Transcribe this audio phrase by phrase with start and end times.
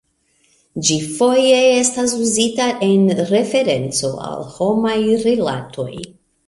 [0.87, 5.93] Ĝi foje estas uzita en referenco al homaj rilatoj.